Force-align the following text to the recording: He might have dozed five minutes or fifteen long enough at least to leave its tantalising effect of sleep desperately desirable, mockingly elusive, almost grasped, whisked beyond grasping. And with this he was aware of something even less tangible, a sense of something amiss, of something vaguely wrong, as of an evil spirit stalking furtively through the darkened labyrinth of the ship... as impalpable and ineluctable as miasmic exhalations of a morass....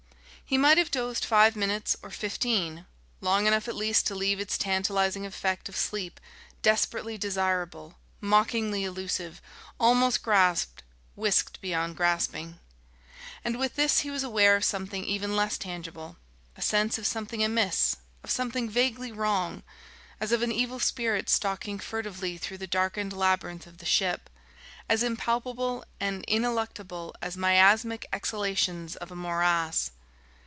He 0.43 0.57
might 0.57 0.77
have 0.77 0.91
dozed 0.91 1.23
five 1.23 1.55
minutes 1.55 1.95
or 2.03 2.09
fifteen 2.09 2.85
long 3.21 3.47
enough 3.47 3.69
at 3.69 3.75
least 3.75 4.05
to 4.07 4.15
leave 4.15 4.37
its 4.37 4.57
tantalising 4.57 5.25
effect 5.25 5.69
of 5.69 5.77
sleep 5.77 6.19
desperately 6.61 7.17
desirable, 7.17 7.97
mockingly 8.19 8.83
elusive, 8.83 9.41
almost 9.79 10.21
grasped, 10.21 10.83
whisked 11.15 11.61
beyond 11.61 11.95
grasping. 11.95 12.59
And 13.45 13.57
with 13.57 13.75
this 13.75 13.99
he 13.99 14.11
was 14.11 14.23
aware 14.25 14.57
of 14.57 14.65
something 14.65 15.05
even 15.05 15.37
less 15.37 15.57
tangible, 15.57 16.17
a 16.57 16.61
sense 16.61 16.97
of 16.97 17.07
something 17.07 17.41
amiss, 17.41 17.95
of 18.21 18.29
something 18.29 18.69
vaguely 18.69 19.13
wrong, 19.13 19.63
as 20.19 20.33
of 20.33 20.41
an 20.41 20.51
evil 20.51 20.81
spirit 20.81 21.29
stalking 21.29 21.79
furtively 21.79 22.35
through 22.37 22.57
the 22.57 22.67
darkened 22.67 23.13
labyrinth 23.13 23.67
of 23.67 23.77
the 23.77 23.85
ship... 23.85 24.29
as 24.89 25.01
impalpable 25.01 25.85
and 26.01 26.25
ineluctable 26.27 27.15
as 27.21 27.37
miasmic 27.37 28.05
exhalations 28.11 28.97
of 28.97 29.13
a 29.13 29.15
morass.... 29.15 29.91